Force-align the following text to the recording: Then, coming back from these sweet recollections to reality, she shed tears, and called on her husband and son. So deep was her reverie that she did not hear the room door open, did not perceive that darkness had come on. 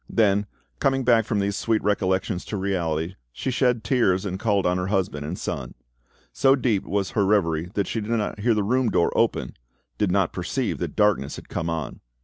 Then, 0.09 0.47
coming 0.79 1.03
back 1.03 1.25
from 1.25 1.37
these 1.37 1.55
sweet 1.55 1.83
recollections 1.83 2.43
to 2.45 2.57
reality, 2.57 3.17
she 3.31 3.51
shed 3.51 3.83
tears, 3.83 4.25
and 4.25 4.39
called 4.39 4.65
on 4.65 4.79
her 4.79 4.87
husband 4.87 5.27
and 5.27 5.37
son. 5.37 5.75
So 6.33 6.55
deep 6.55 6.83
was 6.85 7.11
her 7.11 7.23
reverie 7.23 7.69
that 7.75 7.85
she 7.85 8.01
did 8.01 8.09
not 8.09 8.39
hear 8.39 8.55
the 8.55 8.63
room 8.63 8.89
door 8.89 9.15
open, 9.15 9.53
did 9.99 10.11
not 10.11 10.33
perceive 10.33 10.79
that 10.79 10.95
darkness 10.95 11.35
had 11.35 11.49
come 11.49 11.69
on. 11.69 11.99